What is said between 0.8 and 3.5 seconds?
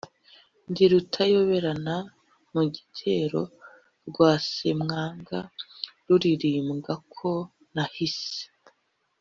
Rutayoberana mu gitero